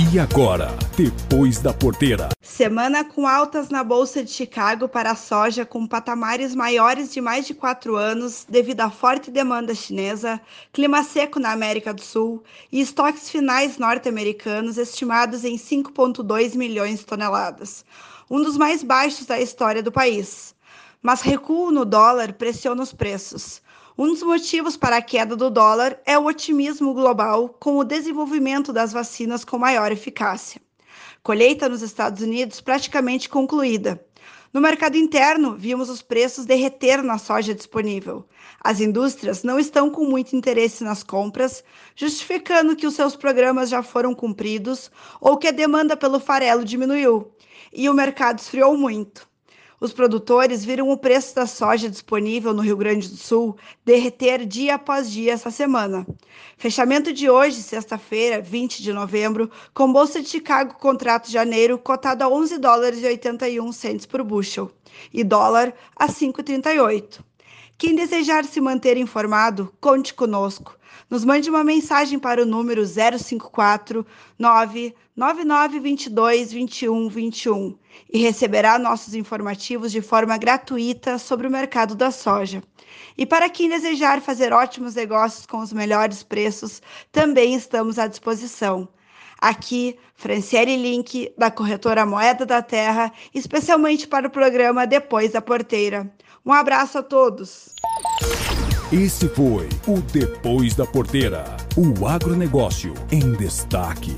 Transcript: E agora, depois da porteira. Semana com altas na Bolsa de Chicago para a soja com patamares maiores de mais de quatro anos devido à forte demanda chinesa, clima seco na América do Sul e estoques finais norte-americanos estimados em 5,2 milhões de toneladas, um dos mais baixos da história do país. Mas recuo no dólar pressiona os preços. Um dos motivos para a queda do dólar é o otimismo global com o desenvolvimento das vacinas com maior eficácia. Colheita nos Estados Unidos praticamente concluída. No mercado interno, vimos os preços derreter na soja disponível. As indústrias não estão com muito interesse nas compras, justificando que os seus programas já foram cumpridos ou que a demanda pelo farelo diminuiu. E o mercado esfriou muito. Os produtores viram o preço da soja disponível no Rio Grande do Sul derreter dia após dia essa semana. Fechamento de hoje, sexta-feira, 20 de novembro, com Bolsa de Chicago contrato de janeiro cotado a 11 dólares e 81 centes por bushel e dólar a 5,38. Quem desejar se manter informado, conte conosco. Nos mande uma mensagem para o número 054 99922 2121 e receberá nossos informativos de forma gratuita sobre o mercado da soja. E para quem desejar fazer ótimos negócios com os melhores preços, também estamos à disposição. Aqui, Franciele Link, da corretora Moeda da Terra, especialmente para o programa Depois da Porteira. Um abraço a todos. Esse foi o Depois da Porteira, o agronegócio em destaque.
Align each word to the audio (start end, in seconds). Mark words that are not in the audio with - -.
E 0.00 0.16
agora, 0.16 0.68
depois 0.96 1.58
da 1.58 1.74
porteira. 1.74 2.28
Semana 2.40 3.02
com 3.02 3.26
altas 3.26 3.68
na 3.68 3.82
Bolsa 3.82 4.22
de 4.22 4.30
Chicago 4.30 4.88
para 4.88 5.10
a 5.10 5.16
soja 5.16 5.66
com 5.66 5.88
patamares 5.88 6.54
maiores 6.54 7.12
de 7.12 7.20
mais 7.20 7.48
de 7.48 7.52
quatro 7.52 7.96
anos 7.96 8.46
devido 8.48 8.82
à 8.82 8.90
forte 8.90 9.28
demanda 9.28 9.74
chinesa, 9.74 10.40
clima 10.72 11.02
seco 11.02 11.40
na 11.40 11.50
América 11.50 11.92
do 11.92 12.00
Sul 12.00 12.44
e 12.70 12.80
estoques 12.80 13.28
finais 13.28 13.76
norte-americanos 13.76 14.78
estimados 14.78 15.44
em 15.44 15.56
5,2 15.56 16.54
milhões 16.54 17.00
de 17.00 17.04
toneladas, 17.04 17.84
um 18.30 18.40
dos 18.40 18.56
mais 18.56 18.84
baixos 18.84 19.26
da 19.26 19.40
história 19.40 19.82
do 19.82 19.90
país. 19.90 20.54
Mas 21.02 21.22
recuo 21.22 21.72
no 21.72 21.84
dólar 21.84 22.34
pressiona 22.34 22.84
os 22.84 22.92
preços. 22.92 23.60
Um 24.00 24.12
dos 24.12 24.22
motivos 24.22 24.76
para 24.76 24.98
a 24.98 25.02
queda 25.02 25.34
do 25.34 25.50
dólar 25.50 26.00
é 26.06 26.16
o 26.16 26.26
otimismo 26.26 26.94
global 26.94 27.48
com 27.58 27.78
o 27.78 27.84
desenvolvimento 27.84 28.72
das 28.72 28.92
vacinas 28.92 29.44
com 29.44 29.58
maior 29.58 29.90
eficácia. 29.90 30.62
Colheita 31.20 31.68
nos 31.68 31.82
Estados 31.82 32.22
Unidos 32.22 32.60
praticamente 32.60 33.28
concluída. 33.28 34.00
No 34.52 34.60
mercado 34.60 34.96
interno, 34.96 35.56
vimos 35.56 35.90
os 35.90 36.00
preços 36.00 36.46
derreter 36.46 37.02
na 37.02 37.18
soja 37.18 37.52
disponível. 37.52 38.24
As 38.62 38.78
indústrias 38.78 39.42
não 39.42 39.58
estão 39.58 39.90
com 39.90 40.04
muito 40.04 40.36
interesse 40.36 40.84
nas 40.84 41.02
compras, 41.02 41.64
justificando 41.96 42.76
que 42.76 42.86
os 42.86 42.94
seus 42.94 43.16
programas 43.16 43.68
já 43.68 43.82
foram 43.82 44.14
cumpridos 44.14 44.92
ou 45.20 45.36
que 45.36 45.48
a 45.48 45.50
demanda 45.50 45.96
pelo 45.96 46.20
farelo 46.20 46.64
diminuiu. 46.64 47.32
E 47.72 47.88
o 47.88 47.94
mercado 47.94 48.38
esfriou 48.38 48.76
muito. 48.76 49.28
Os 49.80 49.92
produtores 49.92 50.64
viram 50.64 50.90
o 50.90 50.96
preço 50.96 51.36
da 51.36 51.46
soja 51.46 51.88
disponível 51.88 52.52
no 52.52 52.62
Rio 52.62 52.76
Grande 52.76 53.08
do 53.08 53.16
Sul 53.16 53.56
derreter 53.84 54.44
dia 54.44 54.74
após 54.74 55.08
dia 55.08 55.32
essa 55.32 55.52
semana. 55.52 56.04
Fechamento 56.56 57.12
de 57.12 57.30
hoje, 57.30 57.62
sexta-feira, 57.62 58.40
20 58.40 58.82
de 58.82 58.92
novembro, 58.92 59.48
com 59.72 59.92
Bolsa 59.92 60.20
de 60.20 60.28
Chicago 60.28 60.74
contrato 60.74 61.26
de 61.26 61.32
janeiro 61.32 61.78
cotado 61.78 62.24
a 62.24 62.28
11 62.28 62.58
dólares 62.58 63.00
e 63.00 63.06
81 63.06 63.70
centes 63.70 64.04
por 64.04 64.24
bushel 64.24 64.68
e 65.12 65.22
dólar 65.22 65.72
a 65.94 66.08
5,38. 66.08 67.20
Quem 67.78 67.94
desejar 67.94 68.44
se 68.44 68.60
manter 68.60 68.96
informado, 68.96 69.72
conte 69.80 70.12
conosco. 70.12 70.76
Nos 71.08 71.24
mande 71.24 71.48
uma 71.48 71.62
mensagem 71.62 72.18
para 72.18 72.42
o 72.42 72.44
número 72.44 72.84
054 72.84 74.04
99922 74.36 76.50
2121 76.50 77.78
e 78.12 78.18
receberá 78.18 78.80
nossos 78.80 79.14
informativos 79.14 79.92
de 79.92 80.02
forma 80.02 80.36
gratuita 80.36 81.18
sobre 81.18 81.46
o 81.46 81.50
mercado 81.50 81.94
da 81.94 82.10
soja. 82.10 82.64
E 83.16 83.24
para 83.24 83.48
quem 83.48 83.68
desejar 83.68 84.20
fazer 84.20 84.52
ótimos 84.52 84.96
negócios 84.96 85.46
com 85.46 85.58
os 85.58 85.72
melhores 85.72 86.24
preços, 86.24 86.82
também 87.12 87.54
estamos 87.54 87.96
à 87.96 88.08
disposição. 88.08 88.88
Aqui, 89.40 89.96
Franciele 90.14 90.76
Link, 90.76 91.32
da 91.38 91.50
corretora 91.50 92.04
Moeda 92.04 92.44
da 92.44 92.60
Terra, 92.60 93.12
especialmente 93.34 94.06
para 94.06 94.26
o 94.26 94.30
programa 94.30 94.86
Depois 94.86 95.32
da 95.32 95.40
Porteira. 95.40 96.12
Um 96.44 96.52
abraço 96.52 96.98
a 96.98 97.02
todos. 97.02 97.74
Esse 98.92 99.28
foi 99.28 99.68
o 99.86 100.00
Depois 100.00 100.74
da 100.74 100.86
Porteira, 100.86 101.44
o 101.76 102.06
agronegócio 102.06 102.94
em 103.12 103.32
destaque. 103.32 104.16